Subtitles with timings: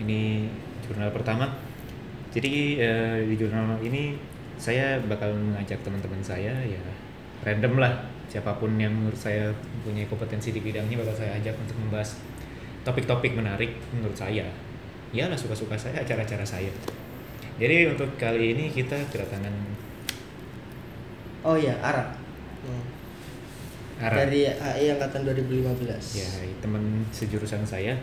[0.00, 0.50] ini
[0.84, 1.48] jurnal pertama.
[2.32, 4.16] Jadi eh, di jurnal ini
[4.56, 6.80] saya bakal mengajak teman-teman saya ya
[7.44, 7.92] random lah
[8.26, 9.52] siapa pun yang menurut saya
[9.84, 12.18] punya kompetensi di bidangnya bakal saya ajak untuk membahas
[12.82, 14.44] topik-topik menarik menurut saya.
[15.14, 16.72] Ya lah suka-suka saya acara-acara saya.
[17.56, 19.54] Jadi untuk kali ini kita kedatangan
[21.46, 22.10] Oh iya, Ara.
[22.66, 22.84] Hmm.
[24.02, 24.26] Ara.
[24.26, 26.18] Dari HI angkatan 2015.
[26.18, 26.28] Ya,
[26.58, 27.94] teman sejurusan saya.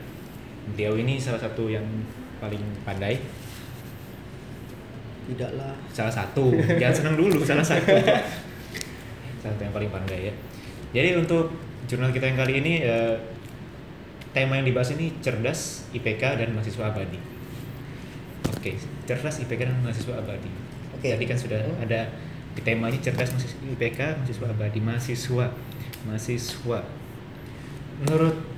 [0.71, 1.83] Beliau ini salah satu yang
[2.39, 3.19] paling pandai.
[5.27, 5.75] Tidaklah.
[5.91, 6.55] Salah satu.
[6.79, 7.91] Jangan senang dulu, salah satu.
[9.43, 10.33] salah satu yang paling pandai ya.
[10.95, 11.51] Jadi untuk
[11.87, 13.15] jurnal kita yang kali ini eh,
[14.31, 17.19] tema yang dibahas ini cerdas, IPK dan mahasiswa abadi.
[18.51, 18.75] Oke,
[19.07, 20.51] cerdas, IPK dan mahasiswa abadi.
[20.95, 21.07] Oke.
[21.11, 21.83] Tadi kan sudah Hmm.
[21.83, 22.07] ada
[22.53, 25.45] di temanya cerdas mahasiswa IPK, mahasiswa abadi, mahasiswa,
[26.07, 26.79] mahasiswa.
[28.03, 28.53] Menurut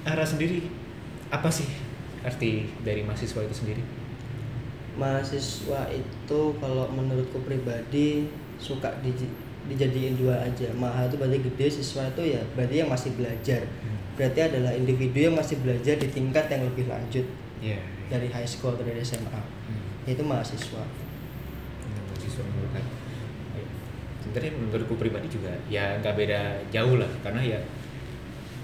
[0.00, 0.64] Ara sendiri
[1.30, 1.66] apa sih
[2.20, 3.82] arti dari mahasiswa itu sendiri?
[4.98, 8.28] Mahasiswa itu kalau menurutku pribadi
[8.60, 9.14] suka di,
[9.70, 10.68] dijadiin dua aja.
[10.76, 13.62] Maha itu berarti gede, siswa itu ya berarti yang masih belajar.
[14.18, 17.24] Berarti adalah individu yang masih belajar di tingkat yang lebih lanjut
[17.60, 17.76] Ya.
[18.08, 19.28] dari high school atau dari SMA.
[19.28, 20.08] Hmm.
[20.08, 20.80] Itu mahasiswa.
[21.84, 22.88] Untuk mahasiswa menurut Ara.
[23.56, 23.68] Ayo.
[24.24, 26.40] Sebenarnya menurutku pribadi juga ya nggak beda
[26.72, 27.60] jauh lah karena ya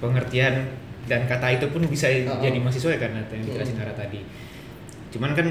[0.00, 0.68] pengertian
[1.06, 2.38] dan kata itu pun bisa Oh.
[2.38, 3.82] jadi mahasiswa ya karena yang dijelasin Hmm.
[3.82, 4.20] Ara tadi.
[5.08, 5.46] Cuman kan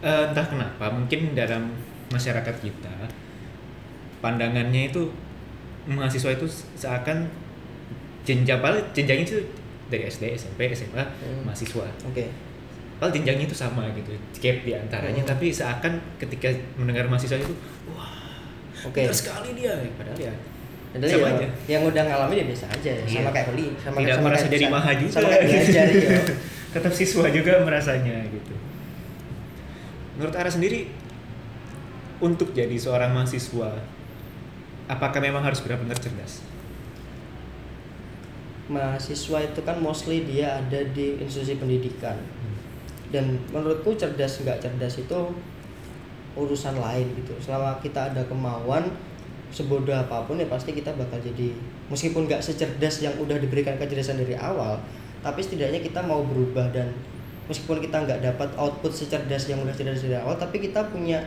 [0.00, 1.70] eh, entah kenapa mungkin dalam
[2.08, 2.94] masyarakat kita
[4.18, 5.02] pandangannya itu
[5.84, 7.26] mahasiswa itu seakan
[8.22, 9.38] jenjang paling jenjangnya itu
[9.86, 11.42] dari SD, SMP, SMA, Hmm.
[11.44, 11.84] mahasiswa.
[12.04, 12.24] Oke.
[12.96, 15.20] Padahal jenjangnya itu sama gitu, gap di antaranya.
[15.20, 15.30] Hmm.
[15.32, 17.50] Tapi seakan ketika mendengar mahasiswa itu,
[17.90, 18.14] wah,
[18.80, 19.02] Oke.
[19.02, 19.74] pintar sekali dia.
[19.92, 20.32] Padahal ya
[20.92, 21.48] Sama ya, aja.
[21.72, 23.04] yang udah ngalamin ya biasa aja ya.
[23.08, 23.18] Iya.
[23.24, 25.12] Sama kayak kuliah, sama Tidak sama merasa kayak jadi maha juga.
[25.12, 26.20] Sama kayak belajar ya.
[26.76, 28.54] Tetap siswa juga merasanya gitu.
[30.20, 30.92] Menurut Ara sendiri,
[32.20, 33.80] untuk jadi seorang mahasiswa,
[34.88, 36.44] apakah memang harus benar-benar cerdas?
[38.72, 42.16] mahasiswa itu kan mostly dia ada di institusi pendidikan
[43.12, 45.20] dan menurutku cerdas nggak cerdas itu
[46.32, 48.88] urusan lain gitu selama kita ada kemauan
[49.52, 51.52] sebodoh apa pun ya pasti kita bakal jadi
[51.92, 54.80] meskipun nggak secerdas yang udah diberikan kecerdasan dari awal
[55.20, 56.90] tapi setidaknya kita mau berubah dan
[57.46, 61.20] meskipun kita nggak dapat output secerdas yang udah cerdas dari awal tapi kita punya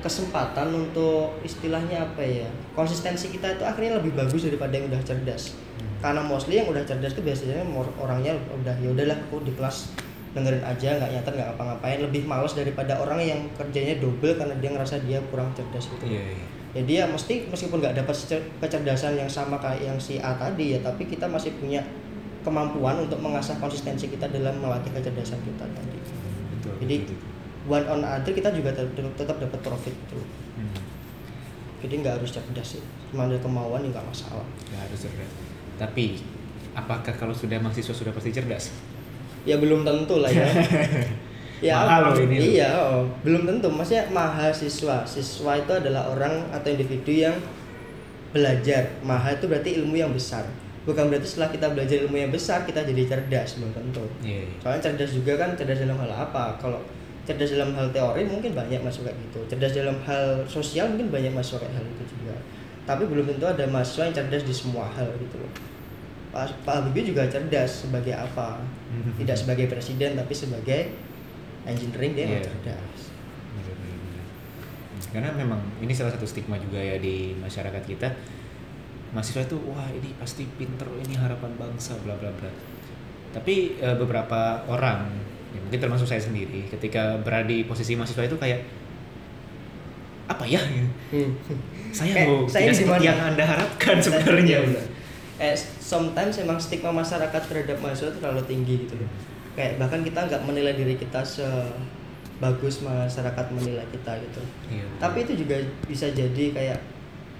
[0.00, 5.54] kesempatan untuk istilahnya apa ya konsistensi kita itu akhirnya lebih bagus daripada yang udah cerdas.
[6.00, 7.60] Karena mostly yang udah cerdas tuh biasanya
[8.00, 9.92] orangnya udah ya udahlah aku di kelas
[10.32, 11.98] dengerin aja nggak nyatet nggak ngapa-ngapain.
[12.00, 16.04] Lebih males daripada orang yang kerjanya double karena dia ngerasa dia kurang cerdas gitu.
[16.08, 16.46] Iya, iya.
[16.70, 18.14] Ya dia mesti meskipun nggak dapat
[18.58, 21.82] kecerdasan yang sama kayak yang si A tadi ya tapi kita masih punya
[22.40, 25.98] kemampuan untuk mengasah konsistensi kita dalam melatih kecerdasan kita tadi
[26.52, 26.72] Betul.
[26.78, 27.18] Jadi, betul,
[27.66, 30.20] one on other kita juga tet- tetap dapat profit gitu
[30.50, 30.76] Hmm.
[31.80, 35.30] jadi nggak harus cerdas sih cuma ada kemauan nggak masalah Nggak harus cerdas.
[35.74, 36.04] Tapi,
[36.72, 38.68] apakah kalau sudah mahasiswa sudah pasti cerdas?
[39.42, 40.44] ya belum tentu lah ya
[41.60, 43.68] ya Mahal loh ini iya oh, belum tentu.
[43.68, 45.04] Maksudnya mahasiswa.
[45.04, 47.36] Siswa itu adalah orang atau individu yang
[48.32, 48.88] belajar.
[49.04, 50.48] Maha itu berarti ilmu yang besar.
[50.88, 53.60] Bukan berarti setelah kita belajar ilmu yang besar kita jadi cerdas.
[53.60, 54.04] Belum tentu.
[54.24, 54.48] Iya.
[54.48, 54.56] iya.
[54.64, 56.56] soalnya cerdas juga kan cerdas dalam hal apa?
[56.56, 56.80] Kalau
[57.28, 59.40] cerdas dalam hal teori mungkin banyak masuk kayak gitu.
[59.52, 62.34] Cerdas dalam hal sosial mungkin banyak masuk kayak hal itu juga.
[62.88, 65.52] Tapi belum tentu ada mahasiswa yang cerdas di semua hal gitu loh.
[66.30, 68.62] Pak, Pak Habibie juga cerdas sebagai apa?
[69.20, 71.09] Tidak sebagai presiden tapi sebagai
[71.62, 72.40] engineering dia Iya.
[72.42, 73.00] cerdas
[73.52, 74.24] Bener, bener, bener.
[75.10, 78.08] Karena memang ini salah satu stigma juga ya di masyarakat kita.
[79.10, 82.46] Mahasiswa itu wah ini pasti pinter, ini harapan bangsa bla bla bla.
[83.30, 85.10] Tapi eh, beberapa orang,
[85.50, 88.62] ya mungkin termasuk saya sendiri, ketika berada di posisi mahasiswa itu kayak
[90.26, 90.62] apa ya?
[91.10, 91.30] Hmm.
[91.90, 94.58] Saya Kayak, loh saya tidak seperti yang anda harapkan sebenarnya.
[94.62, 94.86] Benar.
[95.40, 99.08] eh sometimes emang stigma masyarakat terhadap mahasiswa terlalu tinggi gitu loh
[99.52, 104.86] kayak bahkan kita nggak menilai diri kita sebagus masyarakat menilai kita gitu Iya.
[104.96, 106.78] tapi itu juga bisa jadi kayak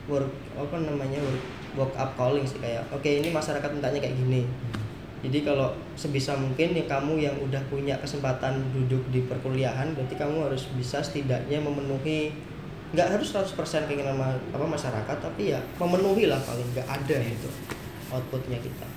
[0.07, 1.45] work apa namanya work,
[1.77, 4.83] work up calling sih kayak oke ini masyarakat mintanya kayak gini Hmm.
[5.23, 10.45] jadi kalau sebisa mungkin ya kamu yang udah punya kesempatan duduk di perkuliahan berarti kamu
[10.45, 12.35] harus bisa setidaknya memenuhi
[12.91, 13.55] nggak harus 100%
[13.87, 17.47] keinginan ma- apa masyarakat tapi ya memenuhi lah paling nggak ada gitu
[18.11, 18.90] outputnya kita Iya.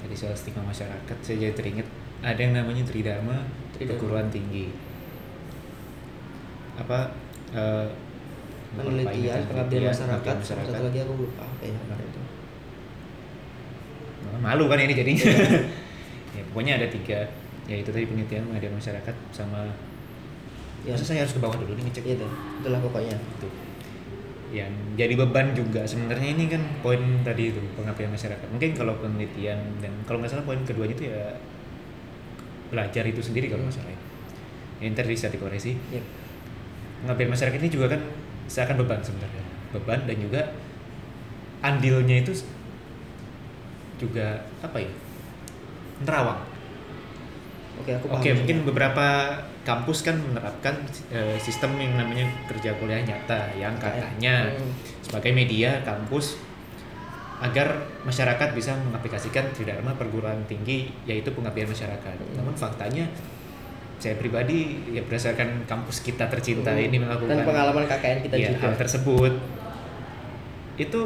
[0.00, 1.86] Tadi soal stigma masyarakat, saya jadi teringat
[2.20, 3.44] ada yang namanya Tridharma,
[3.76, 3.90] Tridharma.
[3.96, 4.72] perguruan tinggi.
[6.76, 7.12] Apa?
[7.56, 7.88] lupa
[8.76, 11.94] penelitian pengabdian masyarakat, sama satu lagi aku lupa apa ya Apa?
[11.96, 12.20] itu
[14.36, 15.24] Malu kan ini jadinya.
[16.36, 17.24] ya, pokoknya ada tiga
[17.66, 19.64] yaitu tadi penelitian pengabdian masyarakat sama
[20.86, 20.94] Ya.
[20.94, 22.28] Masa saya harus ke bawah dulu nih ngecek Itu,
[22.62, 23.16] itulah pokoknya.
[23.18, 23.48] itu
[24.54, 25.82] yang jadi beban juga.
[25.86, 28.46] Sebenarnya ini kan poin tadi itu pengabdian masyarakat.
[28.50, 31.34] Mungkin kalau penelitian dan kalau nggak salah poin keduanya itu ya
[32.70, 34.00] belajar itu sendiri kalau nggak salah ya.
[34.82, 35.74] Ini ntar bisa dikoreksi.
[35.90, 36.02] Ya.
[36.96, 38.00] pengabdian masyarakat ini juga kan
[38.48, 39.44] seakan beban sebenarnya.
[39.76, 40.40] Beban dan juga
[41.60, 42.32] andilnya itu
[44.00, 44.92] juga apa ya?
[46.04, 46.55] Nerawang
[47.86, 48.06] Oke, aku.
[48.10, 49.06] Oke, mungkin beberapa
[49.62, 50.74] kampus kan menerapkan
[51.08, 54.74] eh, sistem yang namanya kerja kuliah nyata yang katanya Hmm.
[55.00, 56.34] sebagai media kampus
[57.36, 57.68] agar
[58.02, 62.16] masyarakat bisa mengaplikasikan tridharma perguruan tinggi yaitu pengabdian masyarakat.
[62.16, 62.34] Hmm.
[62.34, 63.06] Namun faktanya
[63.96, 66.82] saya pribadi ya berdasarkan kampus kita tercinta Hmm.
[66.82, 68.66] ini melakukan dan pengalaman KKN kita ya, juga.
[68.66, 69.32] hal tersebut
[70.76, 71.00] itu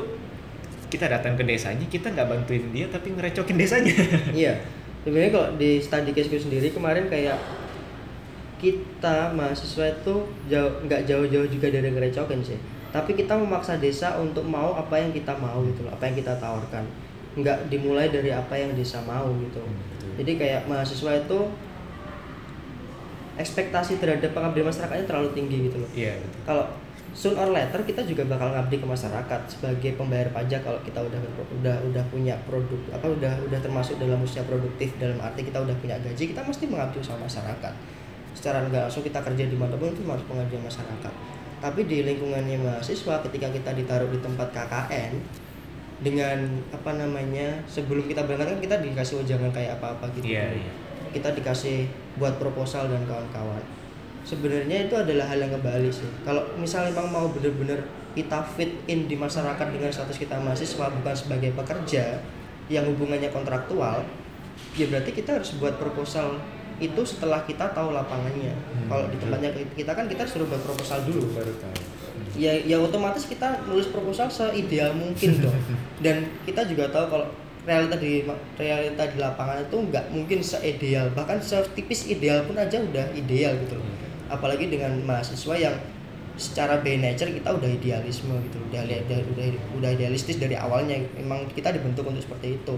[0.90, 3.94] kita datang ke desanya kita nggak bantuin dia tapi ngerecokin desanya.
[4.32, 4.54] Iya.
[5.00, 7.40] Sebenarnya kalau di study case sendiri kemarin kayak
[8.60, 10.14] kita mahasiswa itu
[10.52, 12.60] jauh nggak jauh-jauh juga dari ngerecokin sih.
[12.92, 16.36] Tapi kita memaksa desa untuk mau apa yang kita mau gitu loh, apa yang kita
[16.36, 16.84] tawarkan.
[17.38, 19.64] Nggak dimulai dari apa yang desa mau gitu.
[20.20, 21.38] Jadi kayak mahasiswa itu
[23.40, 25.90] ekspektasi terhadap pengabdian masyarakatnya terlalu tinggi gitu loh.
[25.96, 26.40] Iya betul.
[26.44, 26.66] Kalau
[27.10, 31.18] soon or later kita juga bakal ngabdi ke masyarakat sebagai pembayar pajak kalau kita udah
[31.58, 35.74] udah udah punya produk apa udah udah termasuk dalam usia produktif dalam arti kita udah
[35.82, 37.74] punya gaji kita mesti mengabdi sama masyarakat.
[38.30, 41.14] Secara nggak langsung kita kerja di mana pun itu harus pengabdian masyarakat.
[41.60, 45.12] Tapi di lingkungannya mahasiswa ketika kita ditaruh di tempat KKN
[46.00, 46.38] dengan
[46.72, 50.30] apa namanya sebelum kita berangkat kan kita dikasih ujangan kayak apa apa gitu.
[50.30, 50.72] Iya, iya.
[51.10, 51.90] kita dikasih
[52.22, 53.79] buat proposal dan kawan-kawan
[54.24, 56.08] sebenarnya itu adalah hal yang kebalik sih.
[56.24, 57.80] Kalau misalnya memang mau bener-bener
[58.14, 62.18] kita fit in di masyarakat dengan status kita mahasiswa bukan sebagai pekerja
[62.66, 64.02] yang hubungannya kontraktual
[64.74, 66.38] ya berarti kita harus buat proposal
[66.80, 68.56] itu setelah kita tahu lapangannya.
[68.56, 71.28] Hmm, kalau di tempatnya kita kan kita suruh buat proposal dulu.
[71.36, 71.76] Baru tahu.
[72.40, 75.60] ya ya otomatis kita nulis proposal seideal mungkin dong.
[76.04, 77.26] Dan kita juga tahu kalau
[77.68, 78.24] realita di
[78.56, 81.12] realita di lapangan itu nggak mungkin seideal.
[81.12, 85.74] Bahkan setipis ideal pun aja udah ideal gitu loh apalagi dengan mahasiswa yang
[86.40, 89.46] secara by nature kita udah idealisme gitu udah udah udah,
[89.76, 90.96] udah idealistis dari awalnya.
[91.18, 92.74] Memang kita dibentuk untuk seperti itu.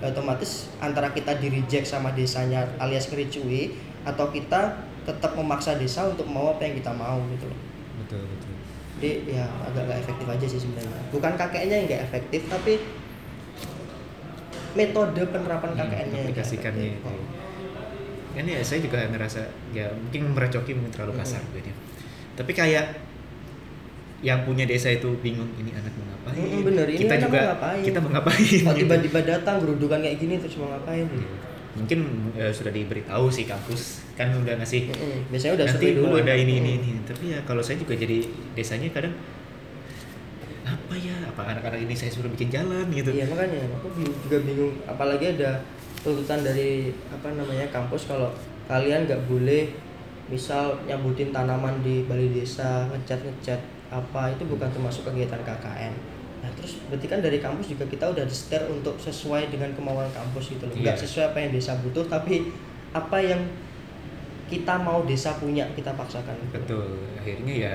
[0.00, 6.08] Ya, otomatis antara kita di reject sama desanya alias ngericui atau kita tetap memaksa desa
[6.08, 7.58] untuk mau apa yang kita mau gitu loh.
[8.02, 8.52] Betul betul.
[8.98, 11.02] Jadi ya agak gak efektif aja sih sebenarnya.
[11.10, 12.82] Bukan KKN-nya yang gak efektif tapi
[14.72, 17.14] metode penerapan Hmm, KKN-nya yang nggak aplikasikannya itu
[18.32, 19.40] kan ya saya juga ngerasa
[19.70, 21.56] ya mungkin merecoki mungkin terlalu kasar Mm-mm.
[21.56, 21.76] gitu ya.
[22.34, 22.86] tapi kayak
[24.22, 27.38] yang punya desa itu bingung ini anak mau ngapain Mm-mm, bener, ini kita anak juga
[27.38, 27.82] mau ngapain?
[27.82, 28.80] kita mau ngapain kalau gitu.
[28.80, 31.30] tiba-tiba datang gerudukan kayak gini terus mau ngapain Iya.
[31.72, 31.98] mungkin
[32.34, 33.82] eh, sudah diberitahu sih kampus
[34.12, 36.88] kan udah ngasih Mm-mm, biasanya udah nanti dulu ada ini ini Mm-mm.
[36.92, 39.14] ini tapi ya kalau saya juga jadi desanya kadang
[40.62, 44.72] apa ya apa anak-anak ini saya suruh bikin jalan gitu iya makanya aku juga bingung
[44.84, 45.58] apalagi ada
[46.02, 46.70] tuntutan dari
[47.08, 48.30] apa namanya kampus kalau
[48.64, 49.70] kalian nggak boleh
[50.26, 55.94] misal nyambutin tanaman di balai desa ngecat ngecat apa itu bukan termasuk kegiatan KKN
[56.40, 60.10] nah terus berarti kan dari kampus juga kita udah di setir untuk sesuai dengan kemauan
[60.10, 61.00] kampus gitu loh nggak Iya.
[61.00, 62.50] sesuai apa yang desa butuh tapi
[62.90, 63.40] apa yang
[64.48, 67.74] kita mau desa punya kita paksakan betul akhirnya ya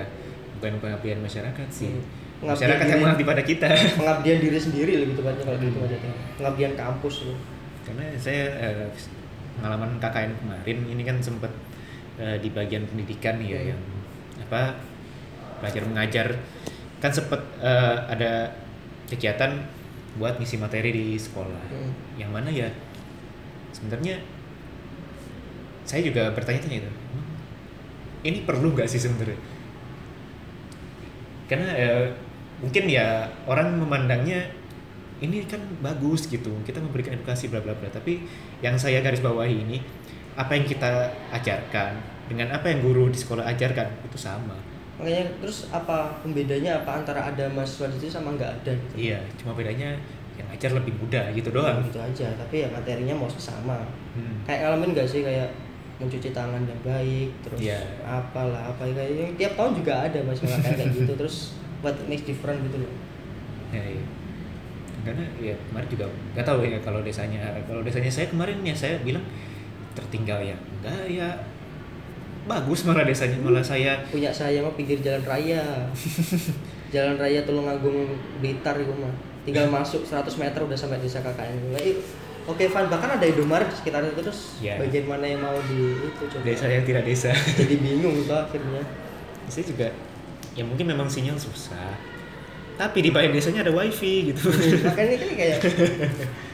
[0.53, 1.95] bukan pengabdian masyarakat sih
[2.37, 2.43] Hmm.
[2.43, 3.01] Pengabdian masyarakat yang diri.
[3.01, 3.67] mengabdi pada kita
[3.97, 5.87] pengabdian diri sendiri lebih tepatnya kalau gitu Hmm.
[5.87, 5.97] aja
[6.35, 7.37] pengabdian kampus loh
[7.87, 8.87] karena saya eh,
[9.57, 11.49] pengalaman KKN kemarin ini kan sempat
[12.19, 13.69] eh, di bagian pendidikan ya Hmm.
[13.71, 13.81] yang
[14.37, 14.75] apa
[15.57, 16.27] belajar mengajar
[16.99, 18.51] kan sempat eh, ada
[19.07, 19.55] kegiatan
[20.19, 21.91] buat ngisi materi di sekolah Hmm.
[22.19, 22.67] yang mana ya
[23.71, 24.19] sebenarnya
[25.87, 27.25] saya juga bertanya-tanya itu "Hmm,
[28.27, 29.39] ini perlu nggak sih sebenarnya
[31.47, 32.05] karena eh,
[32.59, 34.51] mungkin ya orang memandangnya
[35.17, 37.89] ini kan bagus gitu kita memberikan edukasi bla bla bla.
[37.89, 38.21] Tapi
[38.61, 39.77] yang saya garis bawahi ini
[40.37, 41.97] apa yang kita ajarkan
[42.29, 44.53] dengan apa yang guru di sekolah ajarkan itu sama.
[44.97, 46.81] Makanya terus apa pembedanya?
[46.81, 48.93] Apa antara ada mahasiswa di situ sama nggak ada gitu?
[48.97, 49.97] Iya cuma bedanya
[50.37, 51.81] yang ajar lebih mudah gitu doang.
[51.81, 53.81] Gitu aja tapi ya materinya mau sama.
[54.17, 54.41] Hmm.
[54.49, 55.45] kayak ngalamin nggak sih kayak
[56.01, 57.81] mencuci tangan yang baik terus Iya.
[58.05, 61.13] apalah apa kayak yang tiap tahun juga ada masalah kayak gitu.
[61.21, 61.37] Terus
[61.81, 62.93] what makes different gitu loh.
[63.73, 64.03] Ya, iya.
[65.07, 68.99] Karena ya kemarin juga nggak tahu ya kalau desanya kalau desanya saya kemarin ya saya
[69.01, 69.23] bilang
[69.95, 70.55] tertinggal ya?
[70.77, 71.27] Enggak ya
[72.43, 73.99] bagus malah desanya malah saya.
[74.07, 75.63] Punya saya mah pinggir jalan raya.
[76.87, 78.07] Jalan raya Tulungagung
[78.39, 79.11] Blitar itu mah.
[79.43, 81.35] Tinggal masuk 100 meter udah sampai desa Nah,
[81.79, 81.99] i-
[82.47, 84.79] oke fine bahkan ada Indomaret di sekitar itu terus Ya.
[84.79, 86.43] bagian mana yang mau di itu coba?
[86.47, 87.31] Desa yang tidak desa.
[87.35, 88.83] Jadi bingung tuh akhirnya.
[89.51, 89.87] Saya juga
[90.55, 91.91] ya mungkin memang sinyal susah
[92.77, 94.53] tapi di bagian desanya ada wifi gitu
[94.85, 95.57] makanya kan kayak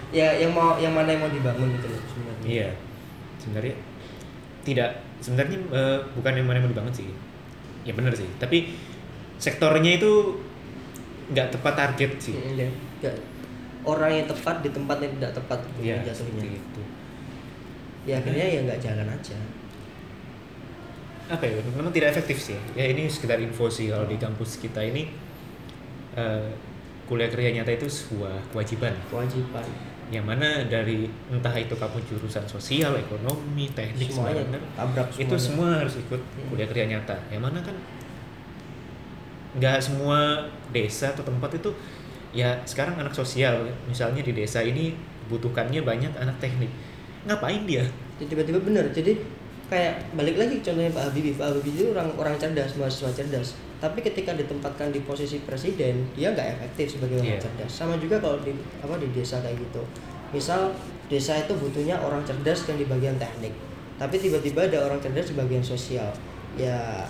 [0.09, 2.69] ya yang mau yang mana yang mau dibangun gitu loh sebenarnya iya
[3.37, 3.75] sebenarnya
[4.63, 4.89] tidak
[5.19, 7.07] sebenarnya eh, bukan yang mana yang mau dibangun sih
[7.83, 8.71] ya benar sih tapi
[9.35, 10.39] sektornya itu
[11.29, 12.69] nggak tepat target sih Mm, ya.
[13.01, 13.21] Nggak-
[13.83, 16.81] orang yang tepat di tempat yang tidak tepat gitu Iya, jatuhnya seperti itu.
[18.03, 19.37] ya akhirnya ya nggak jalan aja
[21.25, 21.55] Apa ya?
[21.73, 22.59] Memang tidak efektif sih.
[22.73, 25.07] Ya ini sekedar info sih kalau di kampus kita ini
[26.15, 26.49] eh,
[27.05, 28.93] kuliah kerja nyata itu sebuah kewajiban.
[29.11, 29.65] kewajiban
[30.11, 35.37] Yang mana dari entah itu kamu jurusan sosial, ekonomi, teknik, semuanya semua tabrak itu semuanya.
[35.41, 36.47] semua harus ikut Hmm.
[36.53, 37.15] kuliah kerja nyata.
[37.33, 37.75] Yang mana kan
[39.53, 41.69] nggak semua desa atau tempat itu
[42.33, 44.97] ya sekarang anak sosial misalnya di desa ini
[45.29, 46.69] butuhkannya banyak anak teknik
[47.29, 47.85] ngapain dia
[48.17, 49.13] Jadi tiba-tiba bener jadi
[49.73, 51.33] kayak balik lagi contohnya Pak Habibie.
[51.33, 53.57] Pak Habibie itu orang orang cerdas mahasiswa cerdas.
[53.81, 57.41] Tapi ketika ditempatkan di posisi presiden dia nggak efektif sebagai orang Iya.
[57.41, 57.71] cerdas.
[57.73, 59.81] Sama juga kalau di apa di desa kayak gitu.
[60.29, 60.69] Misal
[61.09, 63.51] desa itu butuhnya orang cerdas yang di bagian teknik.
[63.97, 66.13] Tapi tiba-tiba ada orang cerdas di bagian sosial.
[66.53, 67.03] Ya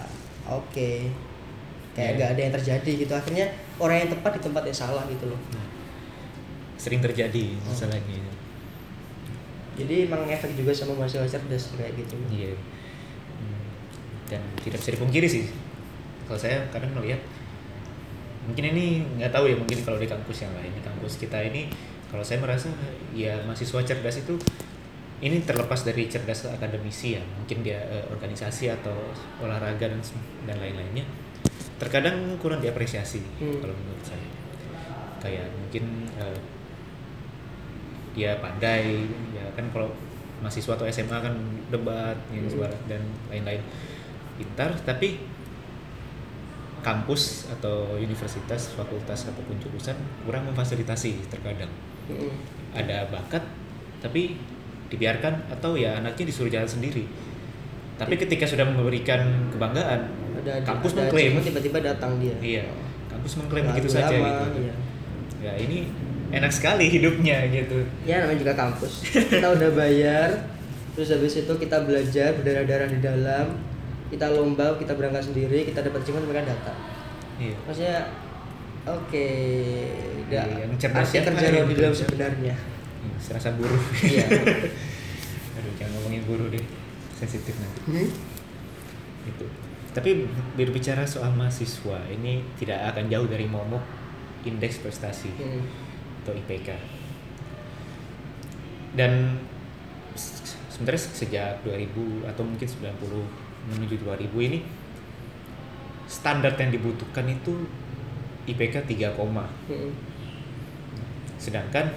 [0.48, 1.12] oke.
[1.94, 2.16] Kayak Iya.
[2.18, 3.14] nggak ada yang terjadi gitu.
[3.14, 3.46] Akhirnya
[3.78, 5.38] orang yang tepat di tempat yang salah gitu loh.
[5.54, 5.68] Nah,
[6.74, 7.70] sering terjadi Hmm.
[7.70, 8.33] masalahnya
[9.74, 12.54] jadi emang efek juga sama mahasiswa cerdas kayak gitu Iya.
[13.38, 13.64] Hmm.
[14.30, 15.46] Dan tidak bisa dipungkiri sih.
[16.24, 17.20] Kalau saya kadang melihat
[18.44, 18.86] mungkin ini
[19.20, 21.72] nggak tahu ya mungkin kalau di kampus yang lain di kampus kita ini
[22.12, 22.68] kalau saya merasa
[23.16, 24.36] ya mahasiswa cerdas itu
[25.24, 28.92] ini terlepas dari cerdas akademisi ya mungkin dia eh, organisasi atau
[29.40, 30.04] olahraga dan
[30.44, 31.08] dan lain-lainnya
[31.80, 33.64] terkadang kurang diapresiasi Hmm.
[33.64, 34.28] kalau menurut saya
[35.24, 35.84] kayak mungkin
[36.20, 36.38] eh,
[38.14, 39.90] dia pandai ya kan kalau
[40.42, 41.34] mahasiswa atau SMA kan
[41.74, 42.54] debat yang Hmm.
[42.54, 43.02] suara dan
[43.32, 43.62] lain-lain.
[44.38, 45.22] Pintar tapi
[46.84, 49.96] kampus atau universitas fakultas ataupun jurusan
[50.28, 51.72] kurang memfasilitasi terkadang.
[52.04, 52.36] Mm-mm.
[52.76, 53.40] ada bakat
[54.04, 54.36] tapi
[54.92, 57.08] dibiarkan atau ya anaknya disuruh jalan sendiri.
[57.96, 60.02] Tapi ketika sudah memberikan kebanggaan
[60.44, 61.40] ada kampus ada mengklaim.
[61.40, 62.36] tiba-tiba datang dia.
[62.44, 62.68] Iya
[63.24, 64.60] kampus mengklaim begitu saja gitu.
[64.68, 64.76] iya.
[65.40, 65.88] ya ini
[66.34, 67.86] enak sekali hidupnya gitu.
[68.04, 69.06] Ya namanya juga kampus.
[69.06, 70.30] Kita udah bayar
[70.94, 73.58] terus habis itu kita belajar berdarah-darah di dalam
[74.14, 76.78] kita lomba kita berangkat sendiri kita dapat achievement mereka datang.
[77.42, 77.58] Iya.
[77.66, 77.98] Maksudnya
[78.86, 79.28] oke
[80.30, 82.56] nggak Iya, yang cerdas kerja yang di dalam sebenarnya.
[83.04, 84.26] Hmm, serasa buruh iya.
[85.58, 86.66] Aduh jangan ngomongin buruh deh
[87.14, 87.82] sensitif nanti.
[87.90, 88.10] Hmm?
[89.24, 89.48] itu
[89.94, 93.82] tapi berbicara soal mahasiswa ini tidak akan jauh dari momok
[94.44, 95.30] indeks prestasi.
[95.38, 95.62] Hmm.
[96.24, 96.70] Atau IPK
[98.96, 99.38] dan
[100.16, 103.26] se- sebenarnya sejak 2000 atau mungkin 90
[103.74, 104.60] menuju 2000 ini
[106.08, 107.66] standar yang dibutuhkan itu
[108.44, 109.16] IPK 3,
[109.72, 109.92] Hmm.
[111.40, 111.92] sedangkan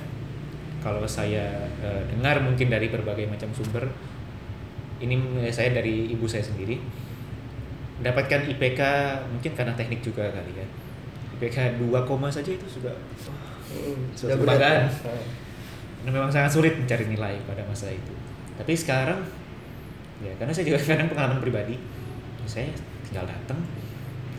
[0.81, 3.91] kalau saya eh, dengar mungkin dari berbagai macam sumber
[4.97, 5.19] ini
[5.51, 6.79] saya dari ibu saya sendiri
[7.99, 8.81] mendapatkan IPK
[9.29, 10.67] mungkin karena teknik juga kali ya
[11.37, 11.93] IPK 2,
[12.33, 12.97] saja itu sudah.
[14.15, 14.87] Suatu kebanggaan.
[14.87, 18.15] Karena memang sangat sulit mencari nilai pada masa itu.
[18.55, 19.21] Tapi sekarang
[20.23, 21.75] ya karena saya juga kadang pengalaman pribadi,
[22.43, 22.71] ya saya
[23.07, 23.59] tinggal datang.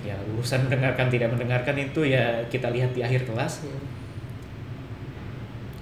[0.08, 3.68] Ya urusan mendengarkan tidak mendengarkan itu ya kita lihat di akhir kelas.
[3.68, 3.84] Hmm.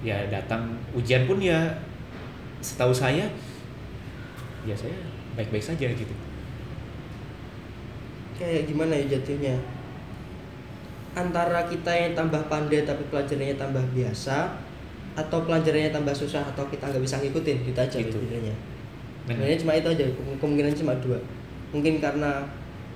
[0.02, 1.78] Ya datang ujian pun ya
[2.66, 3.30] setahu saya
[4.66, 4.98] ya saya
[5.38, 6.16] baik-baik saja gitu.
[8.36, 9.56] kayak gimana ya jatuhnya
[11.16, 14.52] antara kita yang tambah pandai tapi pelajarannya tambah biasa
[15.16, 18.20] atau pelajarannya tambah susah atau kita nggak bisa ngikutin gitu aja Gitu.
[18.20, 18.52] Benar.
[19.26, 21.18] sebenarnya cuma itu aja Kem- kemungkinan cuma dua
[21.72, 22.44] mungkin karena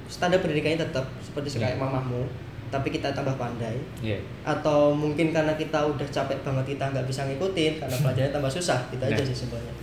[0.05, 1.81] standar pendidikannya tetap seperti kayak Iya.
[1.81, 2.21] mamahmu
[2.69, 4.19] tapi kita tambah pandai Iya.
[4.43, 8.79] atau mungkin karena kita udah capek banget kita nggak bisa ngikutin karena pelajarannya tambah susah
[8.89, 9.25] gitu aja Nah.
[9.25, 9.73] sih sebenarnya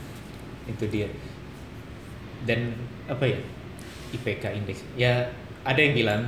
[0.66, 1.08] itu dia
[2.44, 2.74] dan
[3.06, 3.38] apa ya
[4.12, 5.26] IPK indeks ya
[5.62, 6.22] ada yang bilang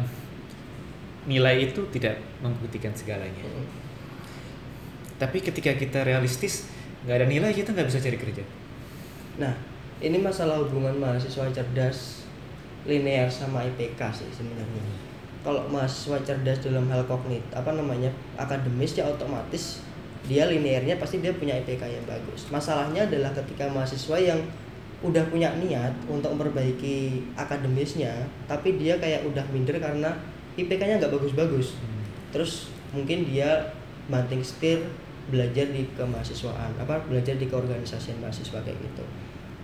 [1.28, 3.66] nilai itu tidak membuktikan segalanya Mm.
[5.20, 6.72] tapi ketika kita realistis
[7.04, 8.42] nggak ada nilai kita nggak bisa cari kerja
[9.38, 9.54] Nah,
[10.02, 12.26] ini masalah hubungan mahasiswa cerdas
[12.82, 14.82] linear sama IPK sih sebenarnya.
[15.46, 19.86] Kalau mahasiswa cerdas dalam hal kognit, apa namanya akademis ya otomatis
[20.26, 22.50] dia linearnya pasti dia punya IPK yang bagus.
[22.50, 24.42] Masalahnya adalah ketika mahasiswa yang
[25.06, 28.10] udah punya niat untuk memperbaiki akademisnya,
[28.50, 30.10] tapi dia kayak udah minder karena
[30.58, 31.78] IPK-nya nggak bagus-bagus.
[32.34, 33.72] Terus mungkin dia
[34.08, 34.82] banting setir
[35.28, 39.04] belajar di kemahasiswaan apa belajar di keorganisasian mahasiswa kayak gitu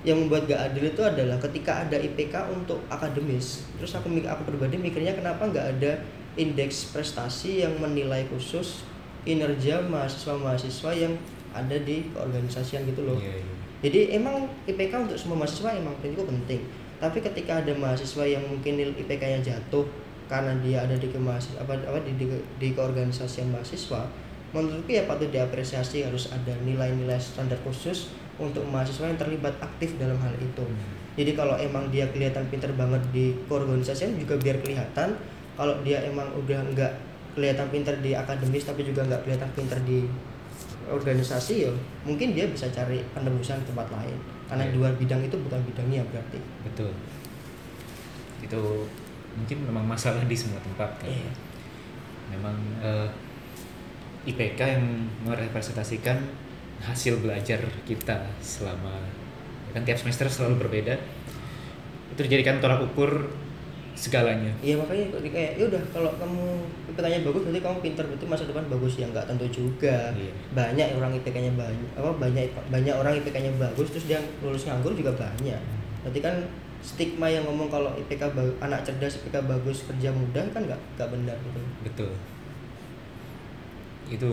[0.04, 4.76] yang membuat gak adil itu adalah ketika ada IPK untuk akademis terus aku aku pribadi
[4.76, 6.04] mikirnya kenapa nggak ada
[6.36, 8.84] indeks prestasi yang menilai khusus
[9.24, 11.16] kinerja mahasiswa-mahasiswa yang
[11.56, 13.54] ada di keorganisasian gitu loh Iya, iya.
[13.80, 16.60] jadi emang IPK untuk semua mahasiswa emang penting
[17.00, 19.88] tapi ketika ada mahasiswa yang mungkin IPK-nya jatuh
[20.26, 22.26] karena dia ada di kemahasiswa apa, apa di, di,
[22.58, 24.08] di keorganisasian mahasiswa
[24.50, 30.16] menurutku ya patut diapresiasi harus ada nilai-nilai standar khusus untuk mahasiswa yang terlibat aktif dalam
[30.18, 30.78] hal itu Hmm.
[31.14, 35.14] jadi kalau emang dia kelihatan pinter banget di keorganisasian juga biar kelihatan
[35.54, 36.92] kalau dia emang udah nggak
[37.34, 40.06] kelihatan pinter di akademis tapi juga nggak kelihatan pinter di
[40.84, 44.74] organisasi ya mungkin dia bisa cari penembusan tempat lain karena Iya.
[44.76, 46.90] dua bidang itu bukan bidangnya berarti betul
[48.44, 48.62] itu
[49.34, 51.10] mungkin memang masalah di semua tempat kan.
[51.10, 51.32] Iya.
[52.24, 53.08] memang eh,
[54.24, 54.84] IPK yang
[55.28, 56.16] merepresentasikan
[56.80, 58.92] hasil belajar kita selama
[59.74, 60.94] kan tiap semester selalu berbeda.
[62.14, 63.28] Itu dijadikan tolak ukur
[63.94, 64.50] segalanya.
[64.58, 66.44] Iya makanya kayak ya udah kalau kamu
[66.94, 68.92] IPK-nya bagus berarti kamu pinter berarti masa depan bagus.
[68.98, 70.10] Ya nggak tentu juga.
[70.14, 70.32] Iya.
[70.54, 75.14] banyak orang IPK-nya banyak apa banyak banyak orang IPK-nya bagus terus dia lulus nganggur juga
[75.14, 75.60] banyak.
[76.06, 76.36] Berarti kan
[76.84, 81.36] stigma yang ngomong kalau IPK anak cerdas IPK bagus kerja mudah kan nggak nggak benar
[81.40, 82.12] gitu betul
[84.12, 84.32] itu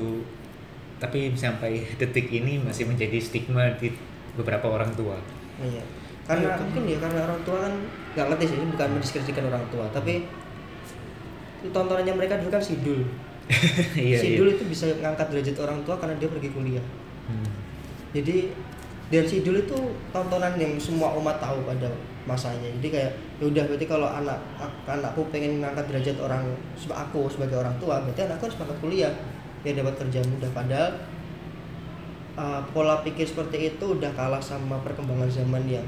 [0.99, 3.89] tapi sampai detik ini masih menjadi stigma di
[4.35, 5.15] beberapa orang tua
[5.61, 5.83] Iya.
[6.25, 7.73] Karena Iya, mungkin ya karena orang tua kan
[8.17, 10.25] nggak ngerti sih, ini bukan mendiskresikan orang tua, tapi
[11.69, 13.01] tontonannya mereka dulu kan sidul.
[13.99, 16.85] iya sidul iya itu bisa ngangkat derajat orang tua karena dia pergi kuliah.
[17.27, 17.49] Hmm.
[18.15, 18.53] Jadi
[19.11, 19.79] dan sidul itu
[20.15, 21.91] tontonan yang semua umat tahu pada
[22.31, 22.69] masanya.
[22.79, 24.39] Jadi kayak ya udah berarti kalau anak
[24.87, 26.47] anakku pengen ngangkat derajat orang
[26.89, 29.13] aku sebagai orang tua, berarti anakku harus berangkat kuliah
[29.61, 30.51] biar dapat kerja mudah.
[30.55, 30.91] Padahal
[32.39, 35.85] uh, pola pikir seperti itu udah kalah sama perkembangan zaman yang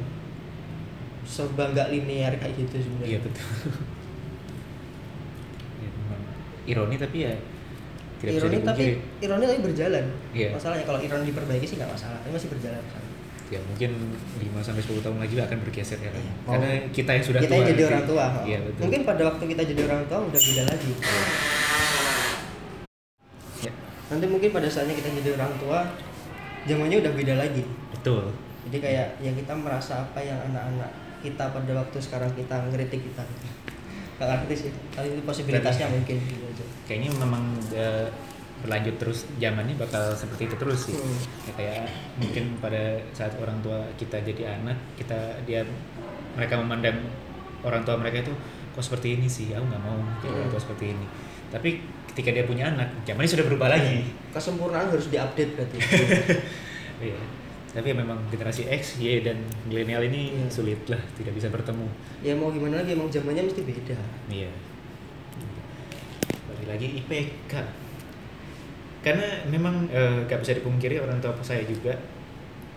[1.23, 3.07] serba nggak linear kayak gitu sebenarnya.
[3.15, 3.47] iya betul
[5.83, 5.89] Ya,
[6.79, 7.35] ironi tapi ya
[8.23, 8.83] tidak bisa ironi tapi
[9.19, 10.05] ironi tapi berjalan.
[10.31, 10.49] Iya.
[10.55, 13.02] Masalahnya kalau ironi diperbaiki sih nggak masalah, tapi masih berjalan kan.
[13.53, 13.89] Ya mungkin
[14.41, 16.33] 5 sampai 10 tahun lagi akan bergeser ya kan Iya.
[16.47, 18.25] karena kita yang sudah kita tua yang jadi orang tua.
[18.43, 20.91] iya betul Mungkin pada waktu kita jadi orang tua udah beda lagi.
[23.59, 23.71] ya,
[24.09, 25.79] Nanti mungkin pada saatnya kita jadi orang tua,
[26.63, 27.63] zamannya udah beda lagi.
[27.91, 28.23] betul
[28.63, 33.23] Jadi kayak yang kita merasa apa yang anak-anak kita pada waktu sekarang kita ngeritik kita.
[34.15, 36.63] Ngerti sih, kali itu posibilitasnya mungkin gitu aja.
[36.85, 38.07] kayaknya memang eh,
[38.63, 41.19] berlanjut terus zamannya bakal seperti itu terus sih Hmm.
[41.43, 41.79] ya, kayak
[42.15, 42.79] mungkin pada
[43.11, 45.67] saat orang tua kita jadi anak kita dia
[46.33, 46.95] mereka memandang
[47.61, 48.33] orang tua mereka itu
[48.71, 50.65] kok seperti ini sih aku nggak mau jadi orang tua Hmm.
[50.65, 51.05] seperti ini
[51.51, 51.69] tapi
[52.09, 55.77] ketika dia punya anak zamannya sudah berubah lagi Kesempurnaan harus diupdate berarti.
[57.05, 57.19] iya
[57.69, 60.45] tapi ya memang generasi X, Y dan milenial ini Iya.
[60.47, 61.89] sulit lah tidak bisa bertemu
[62.21, 63.97] ya mau gimana lagi emang zamannya mesti beda.
[64.29, 64.49] Iya.
[66.45, 67.53] Balik lagi IPK.
[69.03, 71.93] Karena memang eh, gak bisa dipungkiri orang tua saya juga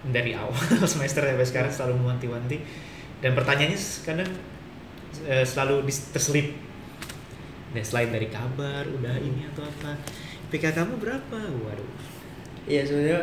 [0.06, 0.58] dari awal
[0.92, 2.58] semester sampai sekarang selalu mewanti-wanti
[3.22, 4.30] dan pertanyaannya kadang
[5.24, 6.52] eh, selalu terselip.
[7.74, 9.92] Dan selain dari kabar, udah ini atau apa,
[10.48, 11.38] IPK kamu berapa?
[11.60, 11.90] Waduh.
[12.66, 13.20] Iya sebenarnya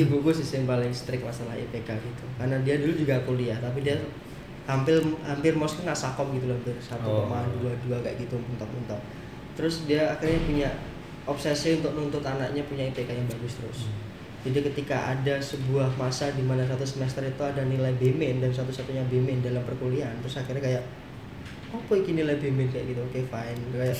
[0.00, 2.24] ibuku sih yang paling strict masalah IPK gitu.
[2.40, 3.94] Karena dia dulu juga kuliah, tapi dia
[4.64, 9.00] hampir hampir kena sakom gitu loh, hampir satu koma dua dua kayak gitu mentok-mentok.
[9.58, 10.70] Terus dia akhirnya punya
[11.28, 13.86] obsesi untuk nuntut anaknya punya IPK yang bagus terus.
[14.42, 19.06] Jadi ketika ada sebuah masa di mana satu semester itu ada nilai BMIN dan satu-satunya
[19.06, 20.82] BMIN dalam perkuliahan, terus akhirnya kayak
[21.70, 23.98] apa ini nilai BMIN kayak gitu, oke fine, kayak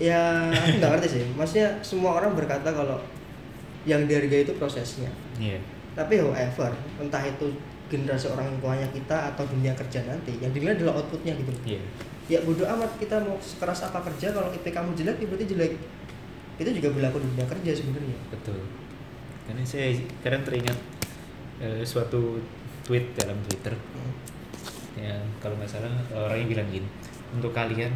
[0.00, 1.22] ya aku nggak ngerti sih.
[1.36, 3.04] Maksudnya semua orang berkata kalau
[3.84, 5.12] yang dihargai itu prosesnya.
[5.36, 5.60] Iya.
[5.92, 7.52] Tapi however, entah itu
[7.92, 11.52] generasi orang tuanya kita atau dunia kerja nanti, yang dinilai adalah outputnya gitu.
[11.76, 11.84] Iya.
[12.32, 15.72] Ya bodoh amat kita mau sekeras apa kerja kalau IP kamu jelek, ya berarti jelek.
[16.60, 18.18] Itu juga berlaku di dunia kerja sebenarnya.
[18.28, 18.60] Betul.
[19.44, 19.88] Karena saya
[20.20, 20.78] kadang teringat
[21.58, 22.36] eh, suatu
[22.82, 24.12] tweet dalam Twitter Hmm.
[24.98, 26.88] ya kalau nggak salah orangnya bilang gini
[27.30, 27.94] untuk kalian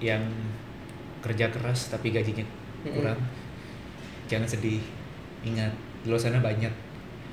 [0.00, 0.24] yang
[1.20, 2.44] kerja keras tapi gajinya
[2.82, 3.20] kurang
[4.24, 4.80] jangan sedih
[5.42, 5.68] ingat
[6.00, 6.72] di luar sana banyak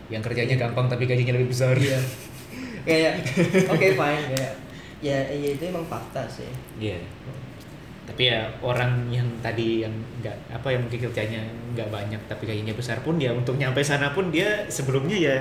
[0.08, 0.62] yang kerjanya Iya.
[0.62, 2.00] gampang tapi gajinya lebih besar Iya.
[2.88, 3.14] kayak
[3.68, 4.54] oke fine kayak
[5.00, 6.52] ya, ya itu emang fakta sih.
[6.78, 7.00] Iya.
[8.12, 12.76] Tapi ya orang yang tadi yang nggak apa yang mungkin kerjanya nggak banyak tapi gajinya
[12.76, 15.40] besar pun dia untuk nyampe sana pun dia sebelumnya ya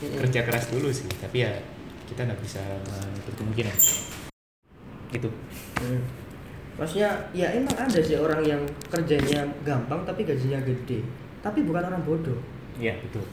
[0.00, 0.16] Mm-mm.
[0.24, 1.04] kerja keras dulu sih.
[1.20, 1.52] Tapi ya
[2.08, 3.76] kita nggak bisa menutup kemungkinan.
[5.12, 5.28] Gitu.
[5.76, 6.00] Hmm.
[6.80, 11.04] maksudnya ya emang ada sih orang yang kerjanya gampang tapi gajinya gede.
[11.44, 12.40] Tapi bukan orang bodoh.
[12.80, 13.28] Iya betul.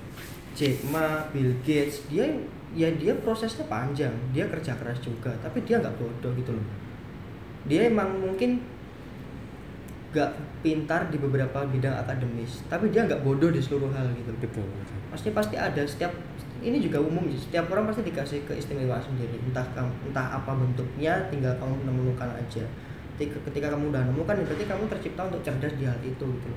[0.60, 2.28] Jack Ma, Bill Gates dia
[2.76, 4.12] ya dia prosesnya panjang.
[4.36, 6.87] Dia kerja keras juga tapi dia nggak bodoh gitu loh
[7.68, 8.64] dia emang mungkin
[10.08, 10.32] nggak
[10.64, 14.64] pintar di beberapa bidang akademis tapi dia nggak bodoh di seluruh hal gitu Betul.
[14.66, 14.98] betul.
[15.12, 16.10] pasti pasti ada setiap
[16.64, 21.14] ini juga umum sih setiap orang pasti dikasih keistimewaan sendiri entah kamu entah apa bentuknya
[21.30, 22.66] tinggal kamu menemukan aja
[23.20, 26.52] ketika, ketika kamu udah nemukan berarti kamu tercipta untuk cerdas di hal itu gitu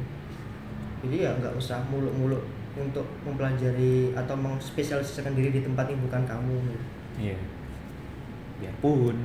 [1.05, 2.41] jadi ya nggak usah muluk-muluk
[2.79, 6.57] untuk mempelajari atau mengspesialisasikan diri di tempat yang bukan kamu
[7.21, 7.37] Iya.
[8.63, 9.17] Biarpun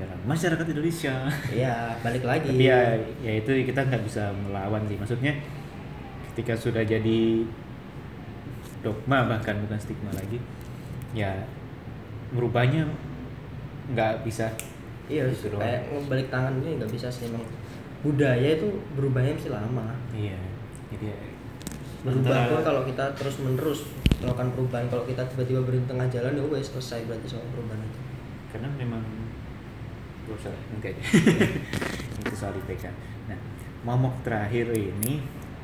[0.00, 1.14] dalam masyarakat Indonesia.
[1.52, 4.96] ya balik lagi Tapi ya, ya itu kita nggak bisa melawan sih.
[4.96, 5.32] Maksudnya
[6.32, 7.44] ketika sudah jadi
[8.80, 10.40] dogma bahkan bukan stigma lagi,
[11.12, 11.44] ya
[12.32, 12.88] merubahnya
[13.92, 14.48] nggak bisa.
[15.10, 15.60] iya Gitu doang.
[15.60, 17.42] kayak tangan ini nggak bisa sih emang
[18.00, 20.38] budaya itu berubahnya mesti lama Iya.
[20.94, 21.18] Jadi ya,
[22.00, 23.80] berubah pun kalau kita terus menerus
[24.20, 28.00] melakukan perubahan kalau kita tiba-tiba berhenti tengah jalan ya wes selesai berarti soal perubahan itu
[28.52, 29.02] karena memang
[30.30, 31.02] gak usah nanti aja
[32.22, 32.86] itu soal IPK
[33.26, 33.38] nah
[33.82, 35.18] momok terakhir ini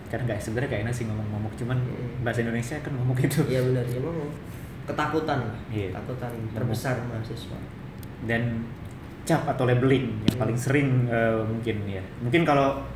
[0.07, 2.23] karena nggak sebenarnya enak sih ngomong momok cuman Hmm.
[2.23, 3.43] bahasa Indonesia kan momok itu.
[3.45, 3.83] Iya benar.
[3.91, 4.31] Emang
[4.87, 5.59] ketakutan lah.
[5.67, 5.91] Iya.
[5.91, 7.59] ketakutan terbesar mahasiswa.
[8.23, 8.63] Dan
[9.27, 10.43] cap atau labeling yang Hmm.
[10.47, 11.99] paling sering eh, mungkin ya.
[12.23, 12.87] Mungkin kalau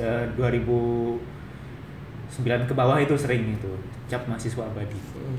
[0.00, 1.20] eh, 2009
[2.64, 3.72] ke bawah itu sering itu
[4.08, 4.96] cap mahasiswa abadi.
[5.12, 5.36] Hmm.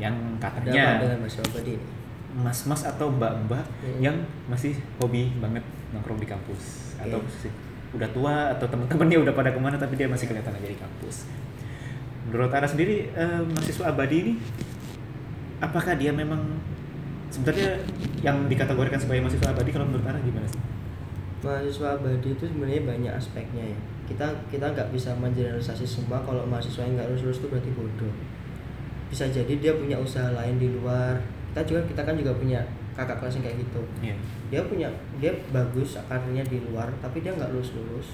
[0.00, 1.86] yang ada apa katanya dengan mahasiswa abadi ini
[2.32, 3.98] mas-mas atau mbak-mbak Hmm.
[4.00, 4.16] yang
[4.48, 5.60] masih hobi banget
[5.92, 7.52] nongkrong di kampus atau sih
[7.92, 11.28] udah tua atau teman-temannya udah pada ke mana tapi dia masih kelihatan aja di kampus.
[12.24, 14.32] Menurut Ara sendiri eh, mahasiswa abadi ini
[15.60, 16.40] apakah dia memang
[17.28, 17.84] sebenarnya
[18.24, 20.60] yang dikategorikan sebagai mahasiswa abadi kalau menurut Ara gimana sih?
[21.42, 26.86] mahasiswa abadi itu sebenarnya banyak aspeknya ya kita kita nggak bisa mengeneralisasi semua kalau mahasiswa
[26.86, 28.14] yang nggak lulus lulus itu berarti bodoh
[29.10, 31.18] bisa jadi dia punya usaha lain di luar
[31.52, 32.60] kita juga kita kan juga punya
[32.96, 33.82] kakak kelas yang kayak gitu.
[34.00, 34.16] Iya.
[34.48, 34.88] dia punya
[35.20, 38.08] dia bagus karirnya di luar tapi dia nggak lulus lulus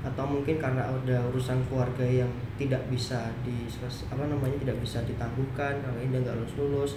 [0.00, 3.68] atau mungkin karena ada urusan keluarga yang tidak bisa di
[4.10, 6.92] apa namanya tidak bisa ditangguhkan makanya dia nggak lulus lulus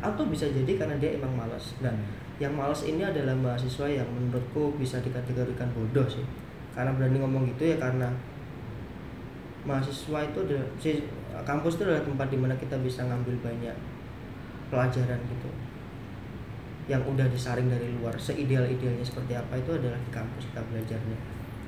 [0.00, 1.96] atau bisa jadi karena dia emang malas dan
[2.36, 6.24] yang malas ini adalah mahasiswa yang menurutku bisa dikategorikan bodoh sih.
[6.76, 8.12] Karena berani ngomong gitu ya karena
[9.64, 11.00] mahasiswa itu adalah si
[11.48, 13.76] kampus itu adalah tempat di mana kita bisa ngambil banyak
[14.68, 15.50] pelajaran gitu
[16.86, 21.18] yang udah disaring dari luar seideal-idealnya seperti apa itu adalah di kampus kita belajarnya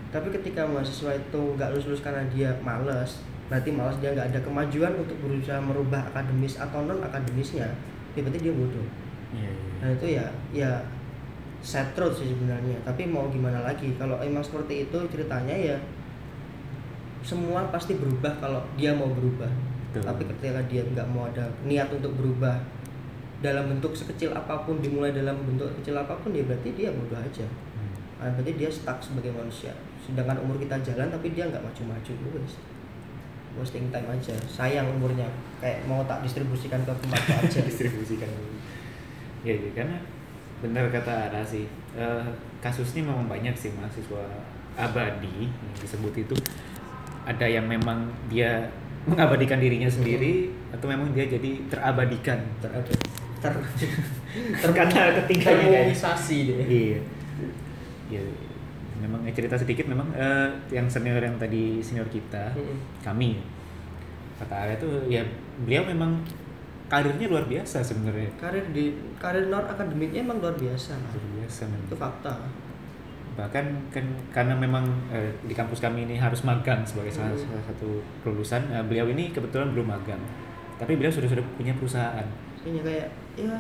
[0.08, 4.92] tapi ketika mahasiswa itu nggak lulus-lulus karena dia malas berarti malas dia nggak ada kemajuan
[4.94, 7.66] untuk berusaha merubah akademis atau non akademisnya
[8.14, 8.86] ya berarti dia bodoh
[9.28, 9.44] Iya.
[9.44, 9.52] iya.
[9.80, 10.70] dan itu ya ya
[11.60, 15.76] sad truth sih sebenarnya tapi mau gimana lagi kalau emang seperti itu ceritanya ya
[17.20, 19.50] semua pasti berubah kalau dia mau berubah
[19.90, 20.02] Betul.
[20.06, 22.56] tapi ketika dia nggak mau ada niat untuk berubah
[23.38, 27.18] dalam bentuk sekecil apa pun dimulai dalam bentuk kecil apa pun ya berarti dia bodoh
[27.18, 27.46] aja.
[27.46, 27.94] Hmm.
[28.18, 29.70] nah, berarti dia stuck sebagai manusia.
[30.02, 32.58] Sedangkan umur kita jalan tapi dia nggak maju-maju wes.
[33.54, 34.34] Wasting time aja.
[34.46, 35.26] Sayang umurnya.
[35.62, 37.58] Kayak mau tak distribusikan ke tempatku aja.
[37.70, 38.30] Distribusikan.
[39.46, 39.98] Ya, ya karena
[40.58, 42.26] benar kata Ara sih eh,
[42.58, 44.26] kasusnya memang banyak sih mahasiswa
[44.74, 46.34] abadi yang disebut itu.
[47.26, 48.66] Ada yang memang dia
[49.06, 52.38] mengabadikan dirinya sendiri atau memang dia jadi terabadikan.
[52.62, 52.70] Ter
[53.38, 53.54] ter
[54.62, 56.58] Karena ketiganya termobilisasi deh.
[56.66, 56.98] iya.
[58.08, 58.22] Ya
[58.98, 62.78] memang cerita sedikit memang eh, yang senior yang tadi senior kita Mm-mm.
[62.98, 63.38] kami
[64.34, 65.22] kata Ara tuh ya
[65.62, 66.18] beliau memang
[66.88, 68.26] karirnya luar biasa sebenarnya.
[68.40, 70.96] Karir di karir non akademiknya emang luar biasa.
[70.96, 71.84] Luar biasa memang.
[71.84, 72.34] itu fakta.
[73.36, 77.44] Bahkan kan karena memang eh, di kampus kami ini harus magang sebagai salah, Hmm.
[77.44, 80.18] salah satu kelulusan eh, beliau ini kebetulan belum magang.
[80.74, 82.24] Tapi beliau sudah sudah punya perusahaan.
[82.64, 83.06] Ini kayak
[83.38, 83.58] ya.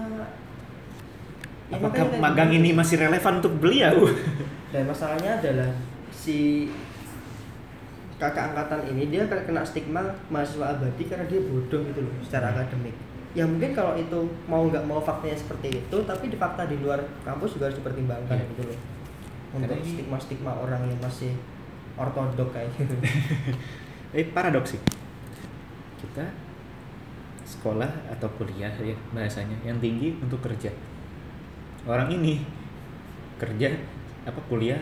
[1.68, 2.58] Ya apakah kayak magang gitu.
[2.58, 4.08] ini masih relevan untuk beliau
[4.68, 5.68] dan masalahnya adalah
[6.08, 6.68] si
[8.16, 12.50] kakak angkatan ini dia kena kena stigma mahasiswa abadi karena dia bodoh gitu loh secara
[12.50, 12.96] akademik.
[13.30, 14.16] Ya mungkin kalau itu
[14.48, 18.34] mau nggak mau faktanya seperti itu tapi di fakta di luar kampus juga harus dipertimbangkan
[18.34, 18.48] Iya.
[18.50, 18.78] gitu loh.
[19.52, 21.36] Untuk Karena ini- stigma stigma orang yang masih
[21.94, 22.96] ortodok kayak gitu.
[24.16, 24.80] Eh paradoks sih.
[26.00, 26.24] Kita
[27.48, 30.68] sekolah atau kuliah ya bahasanya yang tinggi untuk kerja.
[31.82, 32.44] Orang ini
[33.36, 33.72] kerja
[34.22, 34.76] apa kuliah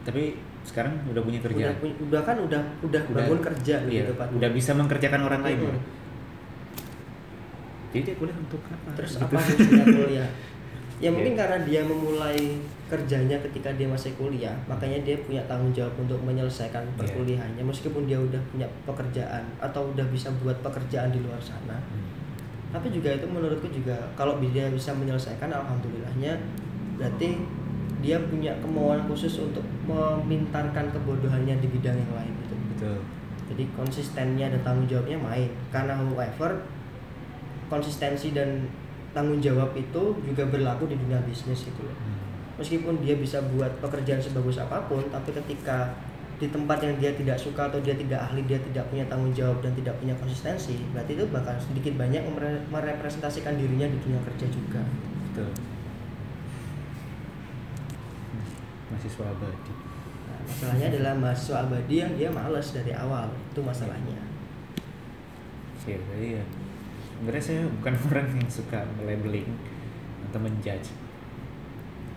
[0.00, 0.32] tapi
[0.64, 4.12] sekarang udah punya udah, kerjaan pu- udah kan udah udah Udah- bangun kerja iya, gitu
[4.14, 4.32] Pak.
[4.32, 5.58] udah bisa mengerjakan orang lain.
[5.62, 5.80] Mm-mm.
[7.88, 8.88] jadi dia kuliah untuk apa?
[8.94, 9.24] Terus Gitu.
[9.24, 9.38] apa
[9.86, 10.28] kuliah
[10.98, 12.58] ya mungkin karena dia memulai
[12.90, 16.94] kerjanya ketika dia masih kuliah makanya dia punya tanggung jawab untuk menyelesaikan Iya.
[16.98, 21.78] perkuliahannya meskipun dia udah punya pekerjaan atau udah bisa buat pekerjaan di luar sana.
[21.78, 22.06] Hmm.
[22.68, 26.36] tapi juga itu menurutku juga kalau dia bisa menyelesaikan alhamdulillahnya
[27.00, 27.40] berarti
[28.04, 32.54] dia punya kemauan khusus untuk memintarkan kebodohannya di bidang yang lain gitu.
[32.74, 32.98] Betul.
[33.50, 35.50] Jadi konsistennya dan tanggung jawabnya main.
[35.74, 36.62] Karena however
[37.66, 38.68] konsistensi dan
[39.16, 41.96] tanggung jawab itu juga berlaku di dunia bisnis gitu loh.
[41.96, 42.16] Hmm.
[42.60, 45.94] meskipun dia bisa buat pekerjaan sebagus apa pun tapi ketika
[46.38, 49.58] di tempat yang dia tidak suka atau dia tidak ahli dia tidak punya tanggung jawab
[49.58, 54.46] dan tidak punya konsistensi berarti itu bakal sedikit banyak mere- merepresentasikan dirinya di dunia kerja
[54.46, 54.82] juga.
[55.30, 55.50] Betul.
[58.88, 59.72] Mahasiswa abadi
[60.30, 64.18] nah, masalahnya adalah mahasiswa abadi yang dia males dari awal itu masalahnya.
[65.88, 66.44] Ya jadi ya
[67.18, 69.50] sebenarnya saya bukan orang yang suka labeling
[70.30, 70.94] atau menjudge.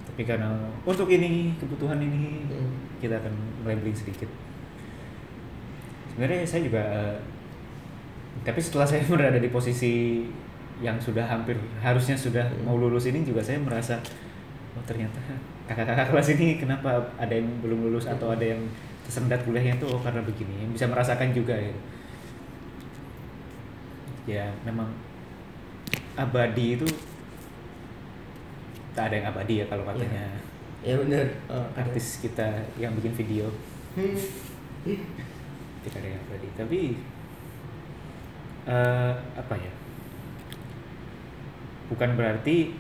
[0.06, 0.54] Tapi karena
[0.86, 2.70] untuk ini kebutuhan ini Hmm.
[3.02, 3.34] kita akan
[3.66, 4.30] labeling sedikit.
[6.14, 7.18] Sebenarnya saya juga eh,
[8.46, 10.22] tapi setelah saya berada di posisi
[10.82, 14.02] yang sudah hampir harusnya sudah mau lulus ini juga saya merasa
[14.74, 15.22] oh ternyata
[15.70, 16.90] kakak-kakak kelas ini kenapa
[17.22, 18.62] ada yang belum lulus atau ada yang
[19.06, 20.70] tersendat kuliahnya tuh oh, karena begini.
[20.74, 21.82] Bisa merasakan juga gitu
[24.32, 24.88] ya memang
[26.15, 26.88] abadi itu
[28.96, 30.26] tak ada yang abadi ya kalau katanya.
[30.82, 31.28] Ya benar.
[31.48, 33.48] Oh, artis kita yang bikin video.
[33.96, 34.17] Hmm.
[35.84, 36.48] tidak ada yang abadi.
[36.56, 36.82] Tapi
[38.67, 39.74] eh, apa ya?
[41.91, 42.76] Bukan berarti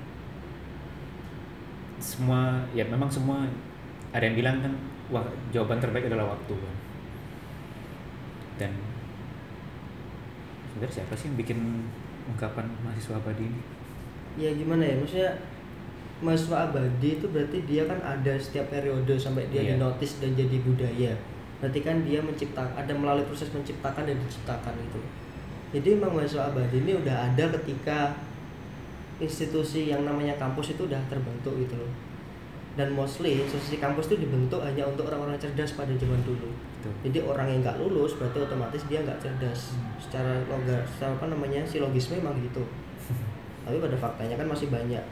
[2.01, 3.45] semua ya memang semua
[4.11, 4.73] ada yang bilang kan
[5.13, 6.75] wah jawaban terbaik adalah waktu kan.
[8.59, 8.71] Dan
[10.81, 11.59] sebenarnya siapa sih yang bikin
[12.25, 13.61] ungkapan mahasiswa abadi ini?
[14.41, 14.97] Ya gimana ya?
[14.97, 15.29] Maksudnya
[16.25, 19.77] mahasiswa abadi itu berarti dia kan ada setiap periode sampai dia Iya.
[19.77, 21.13] dinotis dan jadi budaya.
[21.61, 24.97] Berarti kan dia menciptakan ada melalui proses menciptakan dan diciptakan itu
[25.71, 28.11] jadi memang mahasiswa abadi ini udah ada ketika
[29.23, 31.91] institusi yang namanya kampus itu udah terbentuk gitu loh.
[32.75, 36.93] Dan mostly institusi kampus itu dibentuk hanya untuk orang-orang cerdas pada zaman dulu Betul.
[37.05, 39.77] jadi orang yang nggak lulus berarti otomatis dia nggak cerdas.
[39.77, 39.93] Hmm.
[40.01, 42.65] secara logar secara apa namanya silogisme memang gitu.
[43.69, 45.03] Tapi pada faktanya kan masih banyak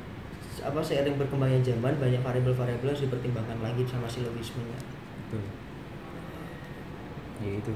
[0.59, 4.81] apa seiring berkembangnya zaman banyak variabel-variabel yang harus dipertimbangkan lagi sama silogismenya.
[5.29, 5.45] Betul.
[7.45, 7.73] Ya itu.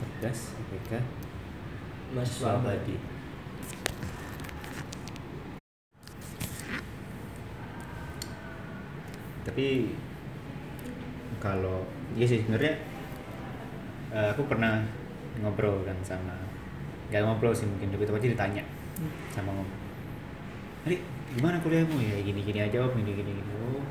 [0.00, 0.96] Cerdas IPK
[2.10, 2.96] mahasiswa abadi
[9.40, 9.92] Tapi
[11.40, 12.76] kalau iya sih sebenarnya
[14.14, 14.82] eh, aku pernah
[15.40, 16.34] ngobrol kan sama
[17.10, 18.64] nggak ngobrol sih mungkin lebih tepatnya ditanya
[19.34, 19.90] sama ngomong
[20.80, 21.00] Adik,
[21.36, 22.00] gimana kuliahmu?
[22.00, 23.84] Ya gini gini aja om gini gini gini oh.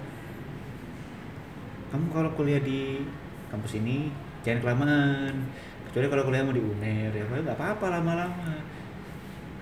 [1.93, 3.05] Kamu kalau kuliah di
[3.53, 4.09] kampus ini
[4.41, 5.33] jangan kelamaan.
[5.89, 8.57] Kecuali kalau kuliahmu di UNER ya nggak apa-apa lama-lama.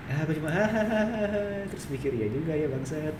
[0.07, 1.67] Ya aku cuma hahaha.
[1.67, 3.15] Terus mikir ya juga ya bangsat.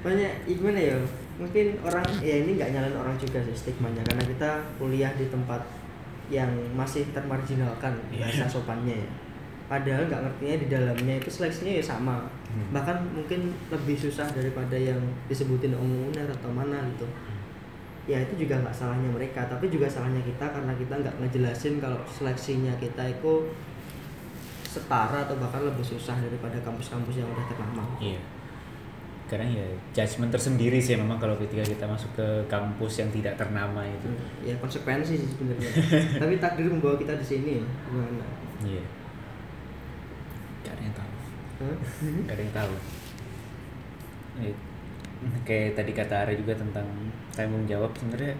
[0.00, 0.96] Banyak ya gimana ya
[1.36, 4.00] mungkin orang ya ini nggak nyalain orang juga sih stigmanya.
[4.08, 4.50] Karena kita
[4.80, 5.60] kuliah di tempat
[6.30, 8.24] yang masih termarginalkan Iya.
[8.24, 9.08] bahasa sopannya ya
[9.66, 12.66] padahal nggak ngertinya di dalamnya itu seleksinya ya sama Hmm.
[12.74, 17.06] bahkan mungkin lebih susah daripada yang disebutin Om Uner atau mana gitu
[18.06, 22.02] ya itu juga nggak salahnya mereka tapi juga salahnya kita karena kita nggak ngejelasin kalau
[22.04, 23.46] seleksinya kita itu
[24.64, 28.18] setara atau bahkan lebih susah daripada kampus-kampus yang udah ternama Iya.
[29.30, 29.62] Karena ya
[29.94, 34.10] judgement tersendiri sih memang kalau ketika kita masuk ke kampus yang tidak ternama itu.
[34.10, 35.70] Hmm, ya konsekuensi sih sebenarnya
[36.22, 38.26] tapi takdir membawa kita di sini ya gimana
[38.60, 38.82] Iya.
[40.60, 41.12] Gak ada yang tahu.
[42.26, 42.74] Gak ada yang tahu.
[44.42, 44.54] Eh,
[45.44, 46.88] Kayak tadi kata Ara juga tentang
[47.30, 48.32] tanggung jawab sebenarnya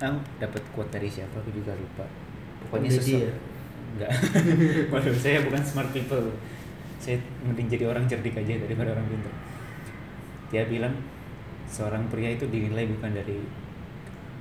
[0.00, 2.08] aku dapat quote dari siapa aku juga lupa.
[2.64, 3.28] Pokoknya sesuatu.
[3.28, 3.32] ya?
[3.94, 4.10] Enggak.
[4.88, 6.32] Waduh, saya bukan smart people.
[6.96, 9.32] Saya mending jadi orang cerdik aja daripada orang pintar.
[10.50, 10.92] Dia bilang
[11.70, 13.38] seorang pria itu dinilai bukan dari